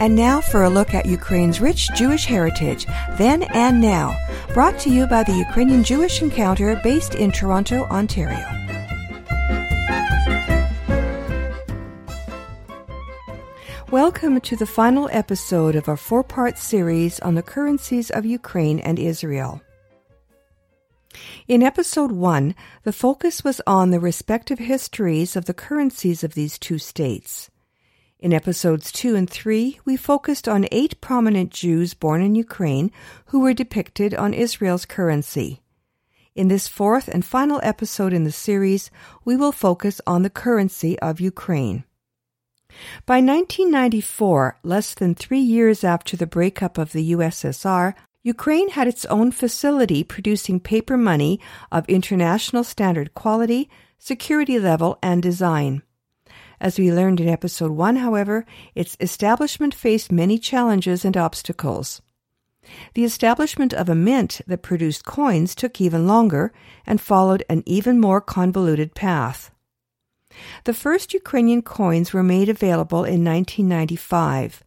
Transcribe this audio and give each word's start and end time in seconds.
And 0.00 0.14
now 0.14 0.40
for 0.40 0.62
a 0.62 0.70
look 0.70 0.94
at 0.94 1.06
Ukraine's 1.06 1.60
rich 1.60 1.88
Jewish 1.96 2.24
heritage, 2.24 2.86
then 3.18 3.42
and 3.42 3.80
now, 3.80 4.16
brought 4.54 4.78
to 4.80 4.90
you 4.90 5.08
by 5.08 5.24
the 5.24 5.32
Ukrainian 5.32 5.82
Jewish 5.82 6.22
Encounter 6.22 6.80
based 6.84 7.16
in 7.16 7.32
Toronto, 7.32 7.82
Ontario. 7.86 8.46
Welcome 13.90 14.40
to 14.42 14.54
the 14.54 14.66
final 14.66 15.08
episode 15.10 15.74
of 15.74 15.88
our 15.88 15.96
four 15.96 16.22
part 16.22 16.58
series 16.58 17.18
on 17.18 17.34
the 17.34 17.42
currencies 17.42 18.08
of 18.10 18.24
Ukraine 18.24 18.78
and 18.78 19.00
Israel. 19.00 19.60
In 21.48 21.60
episode 21.60 22.12
1, 22.12 22.54
the 22.84 22.92
focus 22.92 23.42
was 23.42 23.60
on 23.66 23.90
the 23.90 23.98
respective 23.98 24.60
histories 24.60 25.34
of 25.34 25.46
the 25.46 25.54
currencies 25.54 26.22
of 26.22 26.34
these 26.34 26.56
two 26.56 26.78
states. 26.78 27.50
In 28.20 28.32
episodes 28.32 28.90
2 28.90 29.14
and 29.14 29.30
3, 29.30 29.78
we 29.84 29.96
focused 29.96 30.48
on 30.48 30.66
eight 30.72 31.00
prominent 31.00 31.50
Jews 31.50 31.94
born 31.94 32.20
in 32.20 32.34
Ukraine 32.34 32.90
who 33.26 33.40
were 33.40 33.54
depicted 33.54 34.12
on 34.12 34.34
Israel's 34.34 34.84
currency. 34.84 35.60
In 36.34 36.48
this 36.48 36.66
fourth 36.66 37.06
and 37.06 37.24
final 37.24 37.60
episode 37.62 38.12
in 38.12 38.24
the 38.24 38.32
series, 38.32 38.90
we 39.24 39.36
will 39.36 39.52
focus 39.52 40.00
on 40.04 40.22
the 40.22 40.30
currency 40.30 40.98
of 40.98 41.20
Ukraine. 41.20 41.84
By 43.06 43.20
1994, 43.20 44.58
less 44.64 44.94
than 44.94 45.14
three 45.14 45.38
years 45.38 45.84
after 45.84 46.16
the 46.16 46.26
breakup 46.26 46.76
of 46.76 46.90
the 46.90 47.12
USSR, 47.12 47.94
Ukraine 48.24 48.70
had 48.70 48.88
its 48.88 49.04
own 49.06 49.30
facility 49.30 50.02
producing 50.02 50.58
paper 50.58 50.96
money 50.96 51.38
of 51.70 51.88
international 51.88 52.64
standard 52.64 53.14
quality, 53.14 53.70
security 53.96 54.58
level, 54.58 54.98
and 55.04 55.22
design. 55.22 55.82
As 56.60 56.78
we 56.78 56.92
learned 56.92 57.20
in 57.20 57.28
episode 57.28 57.70
1, 57.70 57.96
however, 57.96 58.44
its 58.74 58.96
establishment 59.00 59.74
faced 59.74 60.10
many 60.10 60.38
challenges 60.38 61.04
and 61.04 61.16
obstacles. 61.16 62.02
The 62.94 63.04
establishment 63.04 63.72
of 63.72 63.88
a 63.88 63.94
mint 63.94 64.40
that 64.46 64.62
produced 64.62 65.04
coins 65.04 65.54
took 65.54 65.80
even 65.80 66.06
longer 66.06 66.52
and 66.86 67.00
followed 67.00 67.44
an 67.48 67.62
even 67.64 68.00
more 68.00 68.20
convoluted 68.20 68.94
path. 68.94 69.50
The 70.64 70.74
first 70.74 71.14
Ukrainian 71.14 71.62
coins 71.62 72.12
were 72.12 72.22
made 72.22 72.48
available 72.48 73.04
in 73.04 73.24
1995. 73.24 74.62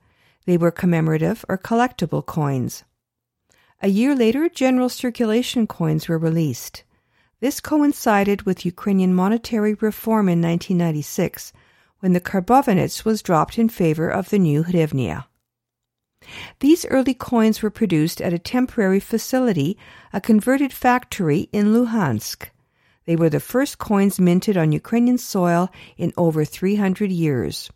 They 0.46 0.58
were 0.58 0.72
commemorative 0.72 1.46
or 1.48 1.58
collectible 1.58 2.26
coins. 2.26 2.84
A 3.82 3.90
year 3.90 4.16
later, 4.16 4.50
general 4.50 4.90
circulation 4.90 5.68
coins 5.68 6.08
were 6.08 6.18
released. 6.18 6.84
This 7.40 7.60
coincided 7.60 8.44
with 8.44 8.66
Ukrainian 8.66 9.14
monetary 9.14 9.74
reform 9.76 10.30
in 10.30 10.42
1996, 10.42 11.54
when 12.02 12.14
the 12.14 12.22
karbovanets 12.22 13.06
was 13.06 13.22
dropped 13.24 13.58
in 13.58 13.70
favor 13.70 14.10
of 14.10 14.30
the 14.30 14.38
new 14.38 14.64
hryvnia. 14.64 15.26
These 16.60 16.86
early 16.86 17.14
coins 17.14 17.62
were 17.62 17.72
produced 17.72 18.22
at 18.22 18.34
a 18.34 18.40
temporary 18.40 19.00
facility, 19.00 19.78
a 20.14 20.22
converted 20.22 20.72
factory 20.72 21.50
in 21.52 21.74
Luhansk. 21.74 22.50
They 23.06 23.16
were 23.16 23.30
the 23.30 23.40
first 23.40 23.80
coins 23.80 24.20
minted 24.20 24.58
on 24.58 24.72
Ukrainian 24.72 25.18
soil 25.18 25.70
in 25.98 26.14
over 26.18 26.46
300 26.46 27.12
years. 27.12 27.72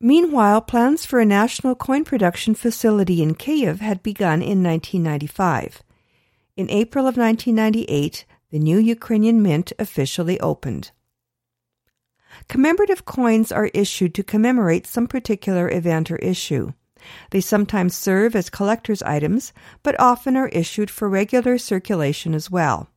Meanwhile, 0.00 0.62
plans 0.62 1.06
for 1.06 1.20
a 1.20 1.24
national 1.24 1.76
coin 1.76 2.04
production 2.04 2.54
facility 2.56 3.22
in 3.22 3.36
Kiev 3.36 3.78
had 3.78 4.02
begun 4.02 4.42
in 4.42 4.62
1995. 4.62 5.82
In 6.56 6.68
April 6.70 7.06
of 7.06 7.16
1998, 7.16 8.24
the 8.50 8.58
new 8.58 8.78
Ukrainian 8.78 9.40
mint 9.42 9.72
officially 9.78 10.40
opened. 10.40 10.90
Commemorative 12.48 13.04
coins 13.04 13.52
are 13.52 13.70
issued 13.74 14.14
to 14.14 14.22
commemorate 14.22 14.86
some 14.86 15.06
particular 15.06 15.70
event 15.70 16.10
or 16.10 16.16
issue. 16.16 16.72
They 17.30 17.40
sometimes 17.40 17.96
serve 17.96 18.36
as 18.36 18.50
collector's 18.50 19.02
items, 19.02 19.52
but 19.82 19.98
often 19.98 20.36
are 20.36 20.48
issued 20.48 20.90
for 20.90 21.08
regular 21.08 21.58
circulation 21.58 22.34
as 22.34 22.50
well. 22.50 22.88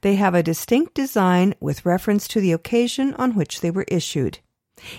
They 0.00 0.16
have 0.16 0.34
a 0.34 0.42
distinct 0.42 0.94
design 0.94 1.54
with 1.60 1.86
reference 1.86 2.26
to 2.28 2.40
the 2.40 2.52
occasion 2.52 3.14
on 3.14 3.34
which 3.34 3.60
they 3.60 3.70
were 3.70 3.86
issued. 3.88 4.38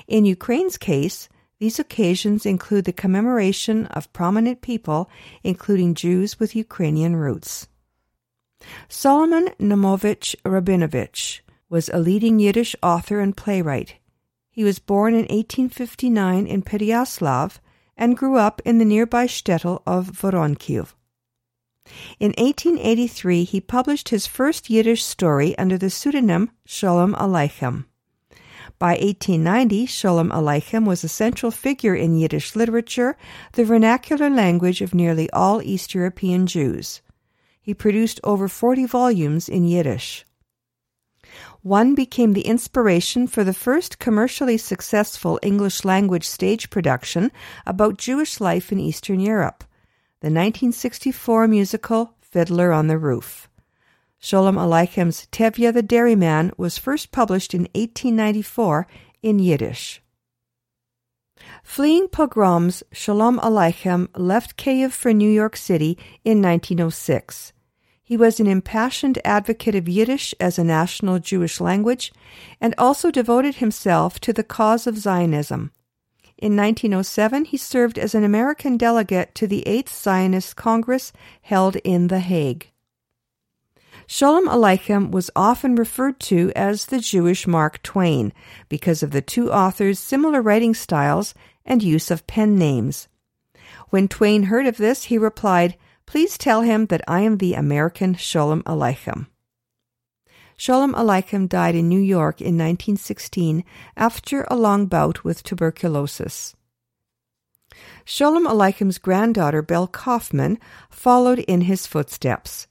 In 0.08 0.26
Ukraine's 0.26 0.78
case, 0.78 1.30
these 1.60 1.80
occasions 1.80 2.46
include 2.46 2.86
the 2.86 2.94
commemoration 2.94 3.88
of 3.88 4.14
prominent 4.14 4.62
people, 4.62 5.10
including 5.44 5.96
Jews 5.96 6.40
with 6.40 6.56
Ukrainian 6.56 7.16
roots. 7.16 7.68
Solomon 8.88 9.50
Naumovich 9.60 10.36
Rabinovich 10.44 11.42
was 11.70 11.90
a 11.90 12.00
leading 12.00 12.40
Yiddish 12.40 12.76
author 12.82 13.20
and 13.20 13.36
playwright. 13.36 13.96
He 14.50 14.64
was 14.64 14.80
born 14.80 15.14
in 15.14 15.22
1859 15.22 16.48
in 16.48 16.64
Pereyaslav 16.64 17.60
and 17.96 18.18
grew 18.18 18.38
up 18.38 18.62
in 18.64 18.78
the 18.78 18.86
nearby 18.86 19.28
shtetl 19.28 19.82
of 19.86 20.12
Voronkiv. 20.12 20.94
In 22.20 22.34
1883, 22.38 23.44
he 23.44 23.62
published 23.62 24.10
his 24.10 24.28
first 24.28 24.70
Yiddish 24.70 25.04
story 25.04 25.58
under 25.58 25.78
the 25.78 25.90
pseudonym 25.90 26.52
Sholem 26.68 27.16
Aleichem. 27.16 27.86
By 28.80 28.92
1890, 28.92 29.88
Sholem 29.88 30.30
Aleichem 30.30 30.86
was 30.86 31.04
a 31.04 31.10
central 31.10 31.52
figure 31.52 31.96
in 31.96 32.18
Yiddish 32.18 32.56
literature, 32.56 33.18
the 33.54 33.66
vernacular 33.66 34.30
language 34.30 34.82
of 34.82 34.94
nearly 34.94 35.30
all 35.32 35.62
East 35.62 35.96
European 35.96 36.46
Jews. 36.46 37.02
He 37.60 37.74
produced 37.74 38.20
over 38.24 38.48
40 38.48 38.86
volumes 38.86 39.50
in 39.50 39.64
Yiddish. 39.64 40.27
One 41.62 41.96
became 41.96 42.34
the 42.34 42.48
inspiration 42.48 43.28
for 43.28 43.44
the 43.44 43.54
first 43.54 44.00
commercially 44.00 44.58
successful 44.58 45.40
English 45.42 45.84
language 45.84 46.28
stage 46.28 46.70
production 46.70 47.32
about 47.66 47.98
Jewish 47.98 48.40
life 48.40 48.72
in 48.72 48.80
Eastern 48.80 49.20
Europe, 49.20 49.64
the 50.22 50.28
1964 50.28 51.48
musical 51.48 52.14
Fiddler 52.22 52.72
on 52.72 52.88
the 52.88 52.98
Roof. 52.98 53.50
Sholem 54.22 54.58
Aleichem's 54.58 55.28
Tevye 55.32 55.74
the 55.74 55.84
Dairyman 55.84 56.52
was 56.58 56.78
first 56.78 57.12
published 57.12 57.54
in 57.54 57.62
1894 57.74 58.88
in 59.22 59.40
Yiddish. 59.40 60.02
Fleeing 61.64 62.08
pogroms, 62.08 62.84
Sholem 62.92 63.40
Aleichem 63.40 64.08
left 64.16 64.58
Kiev 64.58 64.94
for 64.94 65.14
New 65.14 65.30
York 65.30 65.56
City 65.56 65.98
in 66.24 66.42
1906. 66.42 67.54
He 68.08 68.16
was 68.16 68.40
an 68.40 68.48
impassioned 68.48 69.20
advocate 69.26 69.76
of 69.76 69.90
Yiddish 69.90 70.34
as 70.40 70.58
a 70.58 70.64
national 70.64 71.20
Jewish 71.20 71.60
language 71.60 72.14
and 72.62 72.74
also 72.78 73.12
devoted 73.12 73.56
himself 73.56 74.18
to 74.22 74.32
the 74.32 74.46
cause 74.46 74.88
of 74.88 74.98
Zionism. 74.98 75.74
In 76.38 76.56
1907, 76.56 77.44
he 77.44 77.58
served 77.58 78.00
as 78.00 78.16
an 78.16 78.24
American 78.24 78.78
delegate 78.78 79.36
to 79.36 79.46
the 79.46 79.68
Eighth 79.68 79.94
Zionist 79.94 80.56
Congress 80.56 81.12
held 81.42 81.76
in 81.84 82.08
The 82.08 82.22
Hague. 82.22 82.72
Sholem 84.08 84.48
Aleichem 84.48 85.12
was 85.12 85.30
often 85.36 85.76
referred 85.76 86.18
to 86.22 86.54
as 86.56 86.86
the 86.86 87.00
Jewish 87.00 87.46
Mark 87.46 87.84
Twain 87.84 88.32
because 88.70 89.04
of 89.04 89.12
the 89.12 89.22
two 89.22 89.52
authors' 89.52 90.00
similar 90.00 90.42
writing 90.42 90.74
styles 90.74 91.34
and 91.66 91.84
use 91.84 92.10
of 92.10 92.26
pen 92.26 92.58
names. 92.58 93.10
When 93.90 94.08
Twain 94.08 94.44
heard 94.44 94.66
of 94.66 94.78
this, 94.78 95.04
he 95.04 95.18
replied, 95.18 95.76
Please 96.08 96.38
tell 96.38 96.62
him 96.62 96.86
that 96.86 97.02
I 97.08 97.22
am 97.22 97.38
the 97.38 97.54
American 97.54 98.16
Sholem 98.16 98.64
Aleichem. 98.64 99.28
Sholem 100.58 100.94
Aleichem 100.94 101.48
died 101.48 101.76
in 101.76 101.90
New 101.90 102.00
York 102.00 102.40
in 102.40 102.58
1916 102.58 103.64
after 103.96 104.48
a 104.50 104.56
long 104.56 104.88
bout 104.88 105.26
with 105.26 105.44
tuberculosis. 105.44 106.56
Sholem 108.06 108.48
Aleichem's 108.48 108.98
granddaughter, 108.98 109.62
Bel 109.62 109.86
Kaufman, 109.86 110.58
followed 110.90 111.40
in 111.40 111.62
his 111.62 111.86
footsteps. 111.86 112.68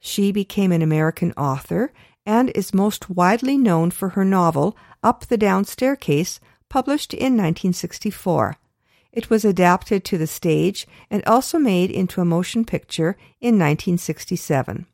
She 0.00 0.32
became 0.32 0.72
an 0.72 0.82
American 0.82 1.32
author 1.32 1.92
and 2.24 2.50
is 2.54 2.72
most 2.72 3.10
widely 3.10 3.58
known 3.58 3.90
for 3.90 4.10
her 4.10 4.24
novel 4.24 4.76
Up 5.02 5.26
the 5.26 5.36
Down 5.36 5.66
Staircase, 5.66 6.40
published 6.70 7.12
in 7.12 7.36
1964. 7.36 8.56
It 9.18 9.30
was 9.30 9.44
adapted 9.44 10.04
to 10.04 10.16
the 10.16 10.28
stage 10.28 10.86
and 11.10 11.24
also 11.24 11.58
made 11.58 11.90
into 11.90 12.20
a 12.20 12.24
motion 12.24 12.64
picture 12.64 13.16
in 13.40 13.58
1967. 13.58 14.86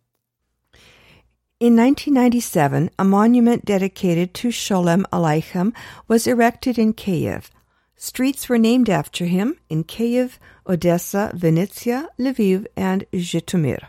In 1.60 1.76
1997, 1.76 2.90
a 2.98 3.04
monument 3.04 3.66
dedicated 3.66 4.32
to 4.32 4.48
Sholem 4.48 5.04
Aleichem 5.12 5.74
was 6.08 6.26
erected 6.26 6.78
in 6.78 6.94
Kiev. 6.94 7.50
Streets 7.96 8.48
were 8.48 8.56
named 8.56 8.88
after 8.88 9.26
him 9.26 9.58
in 9.68 9.84
Kiev, 9.84 10.38
Odessa, 10.66 11.30
Vinnytsia, 11.34 12.06
Lviv, 12.18 12.64
and 12.78 13.04
Zhytomyr. 13.12 13.88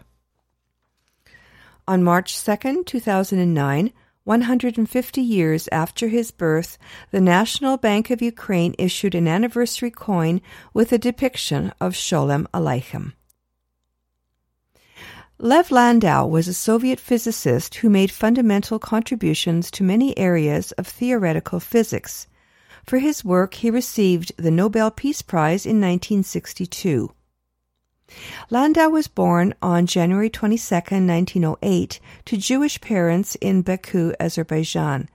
On 1.88 2.04
March 2.04 2.44
2, 2.44 2.84
2009, 2.84 3.94
150 4.26 5.22
years 5.22 5.70
after 5.72 6.08
his 6.08 6.32
birth, 6.32 6.80
the 7.12 7.22
National 7.22 7.78
Bank 7.78 8.10
of 8.10 8.24
Ukraine 8.24 8.74
issued 8.80 9.14
an 9.14 9.28
anniversary 9.28 9.92
coin 9.92 10.42
with 10.74 10.92
a 10.92 10.98
depiction 10.98 11.72
of 11.80 11.94
Sholem 11.94 12.48
Aleichem. 12.52 13.14
Lev 15.38 15.70
Landau 15.70 16.26
was 16.26 16.48
a 16.48 16.56
Soviet 16.56 17.00
physicist 17.00 17.76
who 17.76 17.90
made 17.90 18.10
fundamental 18.10 18.80
contributions 18.80 19.70
to 19.70 19.84
many 19.84 20.18
areas 20.18 20.72
of 20.72 20.88
theoretical 20.88 21.60
physics. 21.60 22.26
For 22.84 22.98
his 22.98 23.24
work, 23.24 23.54
he 23.54 23.70
received 23.70 24.32
the 24.38 24.50
Nobel 24.50 24.90
Peace 24.90 25.22
Prize 25.22 25.68
in 25.68 25.80
1962. 25.80 27.14
Landau 28.50 28.90
was 28.90 29.08
born 29.08 29.54
on 29.62 29.88
January 29.88 30.30
22, 30.30 30.76
1908, 30.76 32.00
to 32.26 32.38
Jewish 32.38 32.80
parents 32.80 33.36
in 33.42 33.62
Baku, 33.62 34.14
Azerbaijan. 34.20 35.10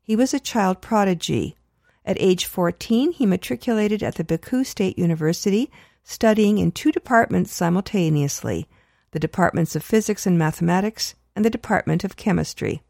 He 0.00 0.14
was 0.14 0.32
a 0.32 0.40
child 0.40 0.80
prodigy. 0.80 1.56
At 2.04 2.16
age 2.20 2.44
14, 2.44 3.12
he 3.12 3.26
matriculated 3.26 4.02
at 4.02 4.14
the 4.14 4.24
Baku 4.24 4.62
State 4.62 4.98
University, 4.98 5.70
studying 6.04 6.58
in 6.58 6.70
two 6.70 6.92
departments 6.92 7.52
simultaneously 7.52 8.68
the 9.10 9.18
departments 9.18 9.74
of 9.74 9.82
physics 9.82 10.26
and 10.26 10.38
mathematics 10.38 11.14
and 11.34 11.44
the 11.44 11.50
department 11.50 12.04
of 12.04 12.16
chemistry. 12.16 12.82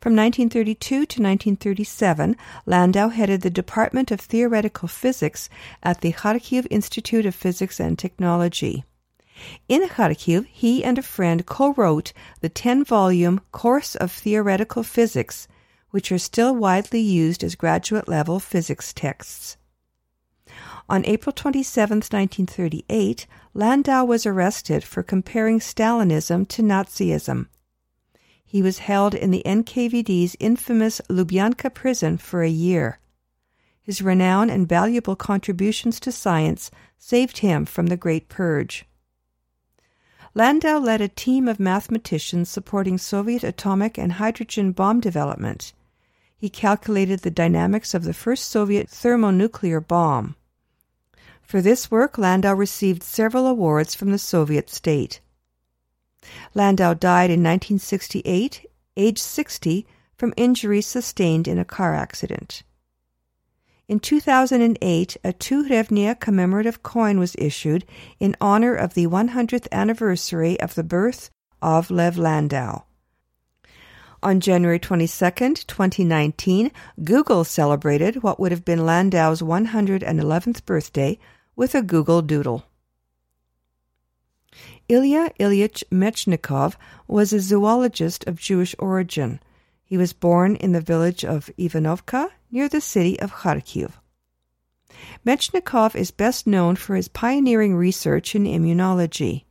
From 0.00 0.16
1932 0.16 0.88
to 0.88 1.00
1937, 1.00 2.36
Landau 2.66 3.08
headed 3.08 3.42
the 3.42 3.50
Department 3.50 4.10
of 4.10 4.20
Theoretical 4.20 4.88
Physics 4.88 5.48
at 5.82 6.00
the 6.00 6.12
Kharkiv 6.12 6.66
Institute 6.70 7.26
of 7.26 7.34
Physics 7.34 7.80
and 7.80 7.98
Technology. 7.98 8.84
In 9.68 9.88
Kharkiv, 9.88 10.46
he 10.46 10.84
and 10.84 10.98
a 10.98 11.02
friend 11.02 11.46
co 11.46 11.72
wrote 11.72 12.12
the 12.40 12.48
10 12.48 12.84
volume 12.84 13.40
Course 13.52 13.94
of 13.94 14.12
Theoretical 14.12 14.82
Physics, 14.82 15.48
which 15.90 16.12
are 16.12 16.18
still 16.18 16.54
widely 16.54 17.00
used 17.00 17.42
as 17.42 17.54
graduate 17.54 18.08
level 18.08 18.38
physics 18.38 18.92
texts. 18.92 19.56
On 20.88 21.06
April 21.06 21.32
27, 21.32 21.98
1938, 21.98 23.26
Landau 23.54 24.04
was 24.04 24.26
arrested 24.26 24.82
for 24.82 25.02
comparing 25.02 25.60
Stalinism 25.60 26.46
to 26.48 26.62
Nazism. 26.62 27.46
He 28.50 28.62
was 28.62 28.78
held 28.78 29.14
in 29.14 29.30
the 29.30 29.44
NKVD's 29.46 30.34
infamous 30.40 31.00
Lubyanka 31.08 31.72
prison 31.72 32.18
for 32.18 32.42
a 32.42 32.50
year. 32.50 32.98
His 33.80 34.02
renown 34.02 34.50
and 34.50 34.68
valuable 34.68 35.14
contributions 35.14 36.00
to 36.00 36.10
science 36.10 36.68
saved 36.98 37.38
him 37.38 37.64
from 37.64 37.86
the 37.86 37.96
Great 37.96 38.28
Purge. 38.28 38.86
Landau 40.34 40.80
led 40.80 41.00
a 41.00 41.06
team 41.06 41.46
of 41.46 41.60
mathematicians 41.60 42.48
supporting 42.48 42.98
Soviet 42.98 43.44
atomic 43.44 43.96
and 43.96 44.14
hydrogen 44.14 44.72
bomb 44.72 44.98
development. 44.98 45.72
He 46.36 46.50
calculated 46.50 47.20
the 47.20 47.30
dynamics 47.30 47.94
of 47.94 48.02
the 48.02 48.12
first 48.12 48.50
Soviet 48.50 48.90
thermonuclear 48.90 49.80
bomb. 49.80 50.34
For 51.40 51.60
this 51.62 51.88
work, 51.88 52.18
Landau 52.18 52.54
received 52.54 53.04
several 53.04 53.46
awards 53.46 53.94
from 53.94 54.10
the 54.10 54.18
Soviet 54.18 54.68
state. 54.68 55.20
Landau 56.54 56.94
died 56.94 57.30
in 57.30 57.42
1968, 57.42 58.66
aged 58.96 59.18
60, 59.18 59.86
from 60.16 60.34
injuries 60.36 60.86
sustained 60.86 61.48
in 61.48 61.58
a 61.58 61.64
car 61.64 61.94
accident. 61.94 62.62
In 63.88 63.98
2008, 63.98 65.16
a 65.24 65.32
two 65.32 65.64
hryvnia 65.64 66.14
commemorative 66.20 66.82
coin 66.82 67.18
was 67.18 67.34
issued 67.38 67.84
in 68.20 68.36
honor 68.40 68.74
of 68.74 68.94
the 68.94 69.08
100th 69.08 69.66
anniversary 69.72 70.60
of 70.60 70.76
the 70.76 70.84
birth 70.84 71.30
of 71.60 71.90
Lev 71.90 72.16
Landau. 72.16 72.82
On 74.22 74.38
January 74.38 74.78
22, 74.78 75.64
2019, 75.66 76.70
Google 77.02 77.42
celebrated 77.42 78.22
what 78.22 78.38
would 78.38 78.52
have 78.52 78.64
been 78.64 78.84
Landau's 78.84 79.40
111th 79.40 80.64
birthday 80.66 81.18
with 81.56 81.74
a 81.74 81.82
Google 81.82 82.22
Doodle. 82.22 82.69
Ilya 84.88 85.30
Ilyich 85.38 85.84
Mechnikov 85.92 86.74
was 87.06 87.32
a 87.32 87.38
zoologist 87.38 88.26
of 88.26 88.40
Jewish 88.40 88.74
origin. 88.78 89.38
He 89.84 89.96
was 89.96 90.12
born 90.12 90.56
in 90.56 90.72
the 90.72 90.80
village 90.80 91.24
of 91.24 91.50
Ivanovka 91.56 92.30
near 92.50 92.68
the 92.68 92.80
city 92.80 93.18
of 93.20 93.32
Kharkiv. 93.32 93.92
Mechnikov 95.24 95.94
is 95.94 96.10
best 96.10 96.46
known 96.46 96.74
for 96.74 96.96
his 96.96 97.08
pioneering 97.08 97.76
research 97.76 98.34
in 98.34 98.44
immunology. 98.44 99.44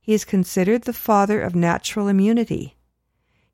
He 0.00 0.12
is 0.12 0.26
considered 0.26 0.82
the 0.82 0.92
father 0.92 1.40
of 1.40 1.54
natural 1.54 2.08
immunity. 2.08 2.76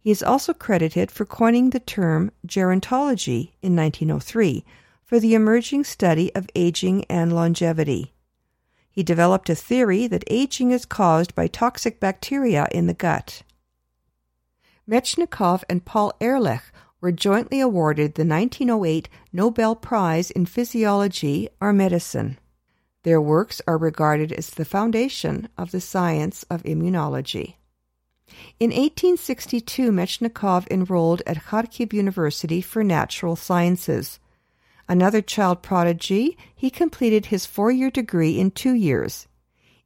He 0.01 0.11
is 0.11 0.23
also 0.23 0.53
credited 0.53 1.11
for 1.11 1.25
coining 1.25 1.71
the 1.71 1.79
term 1.79 2.33
gerontology 2.47 3.53
in 3.63 3.77
1903 3.77 4.65
for 5.05 5.21
the 5.21 5.35
emerging 5.35 5.85
study 5.85 6.35
of 6.35 6.49
aging 6.57 7.05
and 7.05 7.33
longevity. 7.33 8.13
He 8.91 9.03
developed 9.03 9.49
a 9.49 9.55
theory 9.55 10.07
that 10.09 10.25
aging 10.29 10.73
is 10.73 10.85
caused 10.85 11.35
by 11.35 11.47
toxic 11.47 12.01
bacteria 12.01 12.69
in 12.73 12.87
the 12.87 12.95
gut. 12.95 13.43
Mechnikov 14.89 15.63
and 15.69 15.85
Paul 15.85 16.13
Ehrlich 16.21 16.63
were 17.01 17.13
jointly 17.13 17.61
awarded 17.61 18.15
the 18.15 18.27
1908 18.27 19.09
Nobel 19.33 19.77
Prize 19.77 20.31
in 20.31 20.47
Physiology 20.47 21.49
or 21.61 21.73
Medicine. 21.73 22.39
Their 23.05 23.21
works 23.21 23.63
are 23.67 23.79
regarded 23.79 24.33
as 24.33 24.51
the 24.51 24.65
foundation 24.65 25.49
of 25.57 25.71
the 25.71 25.81
science 25.81 26.43
of 26.51 26.63
immunology. 26.65 27.55
In 28.59 28.71
1862, 28.71 29.91
Mechnikov 29.91 30.67
enrolled 30.71 31.23
at 31.27 31.45
Kharkiv 31.45 31.93
University 31.93 32.61
for 32.61 32.85
Natural 32.85 33.37
Sciences. 33.37 34.21
Another 34.91 35.23
child 35.23 35.63
prodigy, 35.63 36.37
he 36.53 36.69
completed 36.69 37.27
his 37.27 37.47
four 37.47 37.71
year 37.71 37.93
degree 37.93 38.41
in 38.41 38.51
two 38.51 38.75
years. 38.75 39.29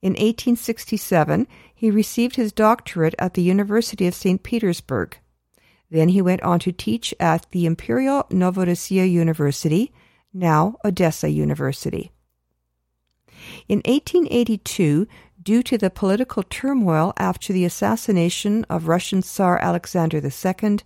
In 0.01 0.13
1867, 0.13 1.47
he 1.75 1.91
received 1.91 2.37
his 2.37 2.53
doctorate 2.53 3.15
at 3.19 3.35
the 3.35 3.43
University 3.43 4.07
of 4.07 4.15
St. 4.15 4.43
Petersburg. 4.43 5.19
Then 5.91 6.09
he 6.09 6.23
went 6.23 6.43
on 6.43 6.59
to 6.61 6.73
teach 6.73 7.13
at 7.21 7.47
the 7.51 7.67
Imperial 7.67 8.25
Novorossiya 8.31 9.05
University, 9.11 9.93
now 10.33 10.77
Odessa 10.87 11.29
University. 11.29 12.11
In 13.69 13.83
1882, 13.85 15.07
due 15.43 15.63
to 15.65 15.77
the 15.77 15.91
political 15.91 16.43
turmoil 16.45 17.13
after 17.19 17.53
the 17.53 17.67
assassination 17.67 18.65
of 18.71 18.89
Russian 18.89 19.21
Tsar 19.21 19.59
Alexander 19.59 20.17
II, 20.17 20.79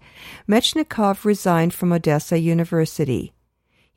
Mechnikov 0.48 1.24
resigned 1.24 1.72
from 1.72 1.92
Odessa 1.92 2.40
University 2.40 3.32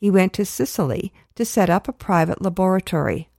he 0.02 0.10
went 0.10 0.34
to 0.34 0.44
Sicily 0.44 1.14
to 1.36 1.46
set 1.46 1.70
up 1.70 1.88
a 1.88 1.94
private 1.94 2.42
laboratory. 2.42 3.30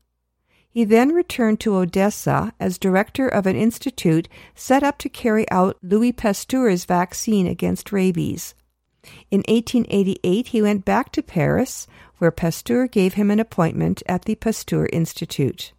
He 0.70 0.84
then 0.84 1.10
returned 1.10 1.58
to 1.60 1.74
Odessa 1.74 2.54
as 2.60 2.78
director 2.78 3.26
of 3.26 3.46
an 3.46 3.56
institute 3.56 4.28
set 4.54 4.84
up 4.84 4.96
to 4.98 5.08
carry 5.08 5.50
out 5.50 5.76
Louis 5.82 6.12
Pasteur's 6.12 6.84
vaccine 6.84 7.48
against 7.48 7.90
rabies. 7.90 8.54
In 9.28 9.40
1888, 9.48 10.46
he 10.46 10.62
went 10.62 10.84
back 10.84 11.10
to 11.12 11.22
Paris, 11.22 11.88
where 12.18 12.30
Pasteur 12.30 12.86
gave 12.86 13.14
him 13.14 13.32
an 13.32 13.40
appointment 13.40 14.00
at 14.06 14.24
the 14.24 14.36
Pasteur 14.36 14.88
Institute. 14.92 15.72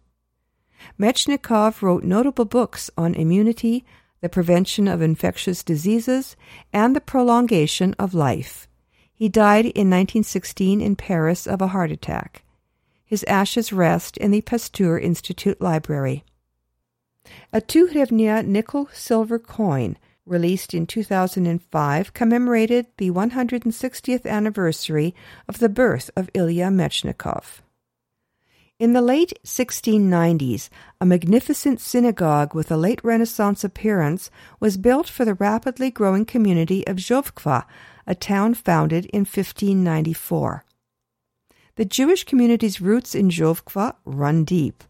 Mechnikov 1.00 1.80
wrote 1.80 2.04
notable 2.04 2.44
books 2.44 2.90
on 2.98 3.14
immunity, 3.14 3.86
the 4.20 4.28
prevention 4.28 4.86
of 4.86 5.00
infectious 5.00 5.64
diseases, 5.64 6.36
and 6.74 6.94
the 6.94 7.00
prolongation 7.00 7.94
of 7.98 8.12
life. 8.12 8.68
He 9.14 9.28
died 9.28 9.66
in 9.66 9.88
1916 9.90 10.80
in 10.80 10.96
Paris 10.96 11.46
of 11.46 11.62
a 11.62 11.68
heart 11.68 11.92
attack. 11.92 12.42
His 13.04 13.24
ashes 13.24 13.72
rest 13.72 14.16
in 14.16 14.32
the 14.32 14.40
Pasteur 14.40 14.98
Institute 14.98 15.60
Library. 15.60 16.24
A 17.52 17.60
two 17.60 17.86
hryvnia 17.86 18.44
nickel 18.44 18.88
silver 18.92 19.38
coin, 19.38 19.96
released 20.26 20.74
in 20.74 20.86
2005, 20.86 22.12
commemorated 22.12 22.86
the 22.96 23.10
160th 23.10 24.26
anniversary 24.26 25.14
of 25.48 25.58
the 25.58 25.68
birth 25.68 26.10
of 26.16 26.30
Ilya 26.34 26.68
Mechnikov. 26.70 27.60
In 28.80 28.92
the 28.92 29.00
late 29.00 29.38
1690s, 29.44 30.68
a 31.00 31.06
magnificent 31.06 31.80
synagogue 31.80 32.54
with 32.54 32.72
a 32.72 32.76
late 32.76 33.00
Renaissance 33.04 33.62
appearance 33.62 34.30
was 34.58 34.76
built 34.76 35.08
for 35.08 35.24
the 35.24 35.34
rapidly 35.34 35.90
growing 35.92 36.24
community 36.24 36.84
of 36.88 36.96
Zhovkva, 36.96 37.64
a 38.06 38.14
town 38.14 38.54
founded 38.54 39.06
in 39.06 39.20
1594. 39.20 40.64
The 41.76 41.84
Jewish 41.84 42.24
community's 42.24 42.80
roots 42.80 43.14
in 43.14 43.30
Zhovkva 43.30 43.96
run 44.04 44.44
deep. 44.44 44.84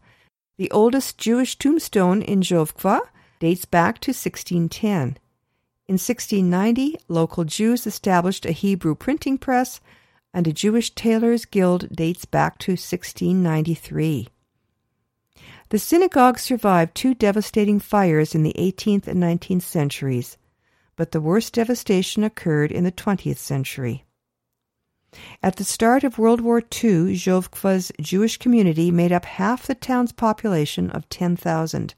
The 0.57 0.69
oldest 0.71 1.17
Jewish 1.17 1.57
tombstone 1.57 2.21
in 2.21 2.41
Zhovkva 2.41 3.01
dates 3.39 3.65
back 3.65 3.99
to 4.01 4.11
1610. 4.11 5.17
In 5.87 5.93
1690, 5.93 6.97
local 7.07 7.43
Jews 7.43 7.85
established 7.85 8.45
a 8.45 8.51
Hebrew 8.51 8.95
printing 8.95 9.37
press, 9.37 9.81
and 10.33 10.47
a 10.47 10.53
Jewish 10.53 10.93
tailors' 10.93 11.45
guild 11.45 11.95
dates 11.95 12.25
back 12.25 12.57
to 12.59 12.71
1693. 12.73 14.27
The 15.69 15.79
synagogue 15.79 16.39
survived 16.39 16.93
two 16.93 17.13
devastating 17.13 17.79
fires 17.79 18.35
in 18.35 18.43
the 18.43 18.53
18th 18.57 19.07
and 19.07 19.21
19th 19.21 19.63
centuries 19.63 20.37
but 20.95 21.11
the 21.11 21.21
worst 21.21 21.53
devastation 21.53 22.23
occurred 22.23 22.71
in 22.71 22.83
the 22.83 22.91
20th 22.91 23.37
century. 23.37 24.05
At 25.41 25.55
the 25.55 25.63
start 25.63 26.03
of 26.03 26.17
World 26.17 26.41
War 26.41 26.59
II, 26.59 27.15
Zhovkva's 27.15 27.91
Jewish 28.01 28.37
community 28.37 28.91
made 28.91 29.13
up 29.13 29.23
half 29.25 29.65
the 29.65 29.75
town's 29.75 30.11
population 30.11 30.89
of 30.91 31.07
10,000. 31.09 31.95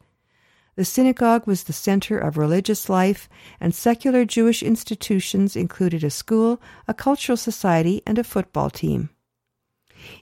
the 0.76 0.86
synagogue 0.86 1.48
was 1.48 1.64
the 1.64 1.74
center 1.74 2.20
of 2.20 2.38
religious 2.38 2.88
life, 2.88 3.28
and 3.60 3.74
secular 3.74 4.24
Jewish 4.24 4.62
institutions 4.62 5.56
included 5.56 6.04
a 6.04 6.12
school, 6.12 6.62
a 6.88 6.94
cultural 6.94 7.38
society, 7.38 8.04
and 8.06 8.20
a 8.20 8.24
football 8.24 8.70
team. 8.70 9.10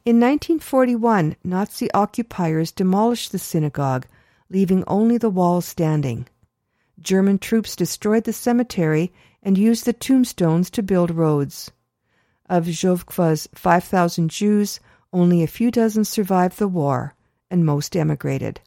In 0.05 0.21
1941, 0.21 1.35
Nazi 1.43 1.91
occupiers 1.91 2.71
demolished 2.71 3.33
the 3.33 3.39
synagogue, 3.39 4.07
leaving 4.49 4.85
only 4.87 5.17
the 5.17 5.29
walls 5.29 5.65
standing. 5.65 6.27
German 6.99 7.39
troops 7.39 7.75
destroyed 7.75 8.23
the 8.23 8.33
cemetery 8.33 9.11
and 9.43 9.57
used 9.57 9.85
the 9.85 9.93
tombstones 9.93 10.69
to 10.71 10.83
build 10.83 11.11
roads. 11.11 11.71
Of 12.47 12.65
Zhovkva's 12.65 13.47
5,000 13.53 14.29
Jews, 14.29 14.79
only 15.11 15.43
a 15.43 15.47
few 15.47 15.71
dozen 15.71 16.05
survived 16.05 16.57
the 16.57 16.67
war, 16.67 17.15
and 17.49 17.65
most 17.65 17.95
emigrated. 17.95 18.61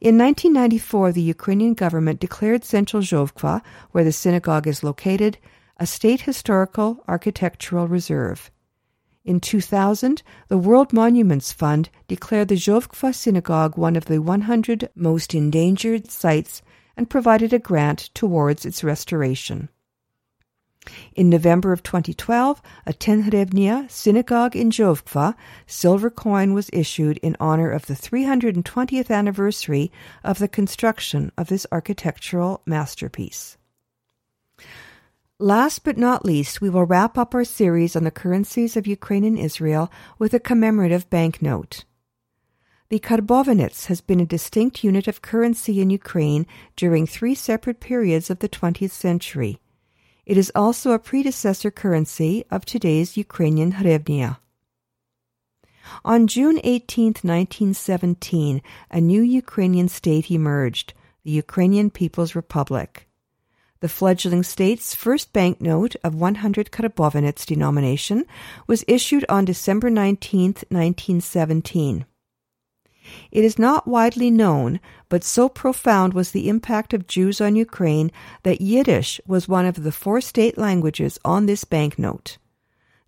In 0.00 0.16
1994, 0.16 1.12
the 1.12 1.22
Ukrainian 1.22 1.74
government 1.74 2.20
declared 2.20 2.64
Central 2.64 3.02
Zhovkva, 3.02 3.62
where 3.92 4.04
the 4.04 4.12
synagogue 4.12 4.66
is 4.66 4.82
located, 4.82 5.38
a 5.76 5.86
state 5.86 6.22
historical 6.22 7.04
architectural 7.06 7.86
reserve. 7.86 8.50
In 9.24 9.38
2000, 9.38 10.22
the 10.48 10.58
World 10.58 10.92
Monuments 10.92 11.52
Fund 11.52 11.90
declared 12.08 12.48
the 12.48 12.54
Zhovkva 12.54 13.14
Synagogue 13.14 13.76
one 13.76 13.96
of 13.96 14.06
the 14.06 14.20
100 14.20 14.88
most 14.94 15.34
endangered 15.34 16.10
sites 16.10 16.62
and 17.00 17.08
provided 17.08 17.50
a 17.54 17.58
grant 17.58 18.10
towards 18.12 18.66
its 18.66 18.84
restoration. 18.84 19.70
In 21.16 21.30
November 21.30 21.72
of 21.72 21.82
2012, 21.82 22.60
a 22.84 22.92
10 22.92 23.22
hryvnia 23.22 23.90
synagogue 23.90 24.54
in 24.54 24.68
Zhovkva 24.68 25.34
silver 25.66 26.10
coin 26.10 26.52
was 26.52 26.68
issued 26.74 27.16
in 27.22 27.38
honor 27.40 27.70
of 27.70 27.86
the 27.86 27.94
320th 27.94 29.10
anniversary 29.10 29.90
of 30.22 30.38
the 30.38 30.46
construction 30.46 31.32
of 31.38 31.48
this 31.48 31.66
architectural 31.72 32.60
masterpiece. 32.66 33.56
Last 35.38 35.84
but 35.84 35.96
not 35.96 36.26
least, 36.26 36.60
we 36.60 36.68
will 36.68 36.84
wrap 36.84 37.16
up 37.16 37.34
our 37.34 37.44
series 37.44 37.96
on 37.96 38.04
the 38.04 38.10
currencies 38.10 38.76
of 38.76 38.86
Ukraine 38.86 39.24
and 39.24 39.38
Israel 39.38 39.90
with 40.18 40.34
a 40.34 40.38
commemorative 40.38 41.08
banknote. 41.08 41.86
The 42.90 42.98
karbovanets 42.98 43.86
has 43.86 44.00
been 44.00 44.18
a 44.18 44.26
distinct 44.26 44.82
unit 44.82 45.06
of 45.06 45.22
currency 45.22 45.80
in 45.80 45.90
Ukraine 45.90 46.44
during 46.74 47.06
three 47.06 47.36
separate 47.36 47.78
periods 47.78 48.30
of 48.30 48.40
the 48.40 48.48
20th 48.48 48.90
century. 48.90 49.60
It 50.26 50.36
is 50.36 50.50
also 50.56 50.90
a 50.90 50.98
predecessor 50.98 51.70
currency 51.70 52.44
of 52.50 52.64
today's 52.64 53.16
Ukrainian 53.16 53.74
hryvnia. 53.74 54.38
On 56.04 56.26
June 56.26 56.58
18, 56.64 57.06
1917, 57.22 58.60
a 58.90 59.00
new 59.00 59.22
Ukrainian 59.22 59.88
state 59.88 60.28
emerged, 60.28 60.92
the 61.22 61.30
Ukrainian 61.30 61.90
People's 61.90 62.34
Republic. 62.34 63.06
The 63.78 63.88
fledgling 63.88 64.42
state's 64.42 64.96
first 64.96 65.32
banknote 65.32 65.94
of 66.02 66.16
100 66.16 66.72
karbovanets 66.72 67.46
denomination 67.46 68.24
was 68.66 68.84
issued 68.88 69.24
on 69.28 69.44
December 69.44 69.90
19, 69.90 70.54
1917. 70.70 72.04
It 73.30 73.44
is 73.44 73.58
not 73.58 73.88
widely 73.88 74.30
known, 74.30 74.80
but 75.08 75.24
so 75.24 75.48
profound 75.48 76.14
was 76.14 76.30
the 76.30 76.48
impact 76.48 76.94
of 76.94 77.06
Jews 77.06 77.40
on 77.40 77.56
Ukraine 77.56 78.10
that 78.42 78.60
Yiddish 78.60 79.20
was 79.26 79.48
one 79.48 79.66
of 79.66 79.82
the 79.82 79.92
four 79.92 80.20
state 80.20 80.56
languages 80.56 81.18
on 81.24 81.46
this 81.46 81.64
banknote. 81.64 82.38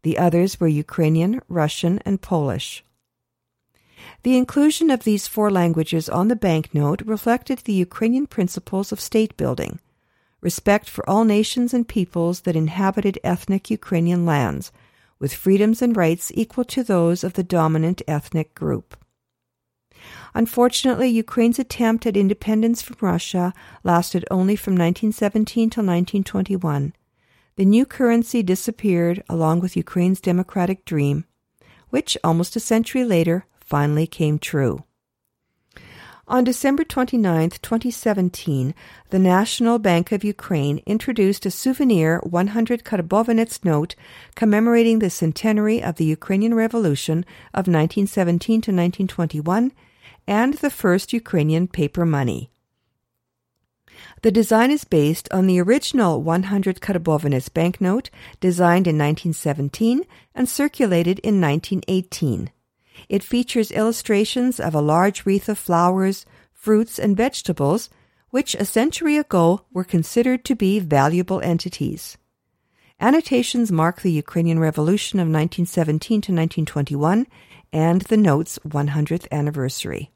The 0.02 0.18
others 0.18 0.58
were 0.58 0.68
Ukrainian, 0.68 1.40
Russian, 1.48 2.00
and 2.04 2.20
Polish. 2.20 2.84
The 4.24 4.36
inclusion 4.36 4.90
of 4.90 5.04
these 5.04 5.28
four 5.28 5.50
languages 5.50 6.08
on 6.08 6.28
the 6.28 6.36
banknote 6.36 7.02
reflected 7.02 7.58
the 7.58 7.72
Ukrainian 7.72 8.26
principles 8.26 8.92
of 8.92 9.00
state 9.00 9.36
building 9.36 9.78
respect 10.42 10.90
for 10.90 11.08
all 11.08 11.24
nations 11.24 11.72
and 11.72 11.88
peoples 11.88 12.40
that 12.40 12.56
inhabited 12.56 13.18
ethnic 13.24 13.70
Ukrainian 13.70 14.26
lands, 14.26 14.72
with 15.18 15.32
freedoms 15.32 15.80
and 15.80 15.96
rights 15.96 16.32
equal 16.34 16.64
to 16.64 16.82
those 16.82 17.24
of 17.24 17.34
the 17.34 17.44
dominant 17.44 18.02
ethnic 18.08 18.54
group. 18.54 18.96
Unfortunately, 20.34 21.08
Ukraine's 21.08 21.58
attempt 21.58 22.06
at 22.06 22.16
independence 22.16 22.82
from 22.82 22.96
Russia 23.00 23.52
lasted 23.84 24.24
only 24.30 24.56
from 24.56 24.74
1917 24.74 25.70
till 25.70 25.84
1921. 25.84 26.94
The 27.56 27.64
new 27.64 27.84
currency 27.84 28.42
disappeared 28.42 29.22
along 29.28 29.60
with 29.60 29.76
Ukraine's 29.76 30.20
democratic 30.20 30.84
dream, 30.84 31.26
which 31.90 32.16
almost 32.24 32.56
a 32.56 32.60
century 32.60 33.04
later 33.04 33.44
finally 33.60 34.06
came 34.06 34.38
true. 34.38 34.84
On 36.28 36.44
December 36.44 36.82
29, 36.82 37.50
2017, 37.50 38.74
the 39.10 39.18
National 39.18 39.78
Bank 39.78 40.12
of 40.12 40.24
Ukraine 40.24 40.80
introduced 40.86 41.44
a 41.44 41.50
souvenir 41.50 42.20
100 42.20 42.84
karbovanets 42.84 43.62
note 43.64 43.94
commemorating 44.34 45.00
the 45.00 45.10
centenary 45.10 45.82
of 45.82 45.96
the 45.96 46.06
Ukrainian 46.06 46.54
Revolution 46.54 47.26
of 47.52 47.66
1917 47.66 48.62
to 48.62 48.70
1921 48.70 49.72
and 50.26 50.54
the 50.54 50.70
first 50.70 51.12
Ukrainian 51.12 51.68
paper 51.68 52.04
money. 52.06 52.50
The 54.22 54.30
design 54.32 54.70
is 54.70 54.84
based 54.84 55.28
on 55.32 55.46
the 55.46 55.60
original 55.60 56.22
100 56.22 56.80
karbovanets 56.80 57.52
banknote 57.52 58.10
designed 58.40 58.86
in 58.86 58.96
1917 58.96 60.04
and 60.34 60.48
circulated 60.48 61.18
in 61.20 61.40
1918. 61.40 62.50
It 63.08 63.22
features 63.22 63.70
illustrations 63.70 64.60
of 64.60 64.74
a 64.74 64.80
large 64.80 65.26
wreath 65.26 65.48
of 65.48 65.58
flowers, 65.58 66.24
fruits, 66.52 66.98
and 66.98 67.16
vegetables, 67.16 67.90
which 68.30 68.54
a 68.54 68.64
century 68.64 69.16
ago 69.16 69.62
were 69.72 69.84
considered 69.84 70.44
to 70.44 70.54
be 70.54 70.78
valuable 70.78 71.40
entities. 71.40 72.16
Annotations 73.00 73.72
mark 73.72 74.00
the 74.00 74.12
Ukrainian 74.12 74.60
Revolution 74.60 75.18
of 75.18 75.26
1917 75.26 76.20
to 76.20 76.32
1921 76.32 77.26
and 77.72 78.02
the 78.02 78.16
note's 78.16 78.58
100th 78.66 79.26
anniversary. 79.30 80.10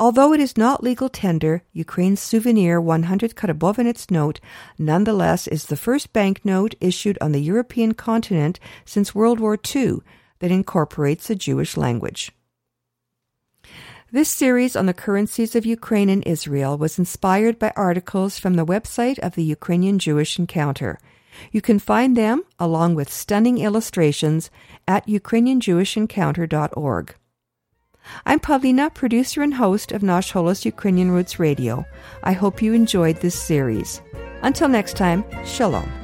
Although 0.00 0.32
it 0.32 0.40
is 0.40 0.56
not 0.56 0.82
legal 0.82 1.08
tender, 1.08 1.62
Ukraine's 1.72 2.20
souvenir 2.20 2.80
100 2.80 3.36
karbovanets 3.36 4.10
note 4.10 4.40
nonetheless 4.78 5.46
is 5.46 5.66
the 5.66 5.76
first 5.76 6.12
banknote 6.12 6.74
issued 6.80 7.16
on 7.20 7.32
the 7.32 7.42
European 7.42 7.94
continent 7.94 8.58
since 8.84 9.14
World 9.14 9.38
War 9.38 9.56
II 9.74 9.98
that 10.40 10.50
incorporates 10.50 11.30
a 11.30 11.36
Jewish 11.36 11.76
language. 11.76 12.32
This 14.10 14.28
series 14.28 14.76
on 14.76 14.86
the 14.86 14.94
currencies 14.94 15.56
of 15.56 15.66
Ukraine 15.66 16.08
and 16.08 16.24
Israel 16.26 16.78
was 16.78 16.98
inspired 16.98 17.58
by 17.58 17.72
articles 17.74 18.38
from 18.38 18.54
the 18.54 18.66
website 18.66 19.18
of 19.18 19.34
the 19.34 19.42
Ukrainian 19.42 19.98
Jewish 19.98 20.38
Encounter. 20.38 20.98
You 21.52 21.60
can 21.60 21.78
find 21.78 22.16
them, 22.16 22.42
along 22.58 22.94
with 22.94 23.12
stunning 23.12 23.58
illustrations, 23.58 24.50
at 24.86 25.06
ukrainianjewishencounter.org. 25.06 27.14
I'm 28.26 28.40
Pavlina, 28.40 28.92
producer 28.92 29.42
and 29.42 29.54
host 29.54 29.92
of 29.92 30.02
Nash 30.02 30.32
Holos 30.32 30.64
Ukrainian 30.64 31.10
Roots 31.10 31.38
Radio. 31.38 31.84
I 32.22 32.32
hope 32.32 32.62
you 32.62 32.74
enjoyed 32.74 33.20
this 33.20 33.38
series. 33.38 34.00
Until 34.42 34.68
next 34.68 34.96
time, 34.96 35.24
Shalom. 35.44 36.03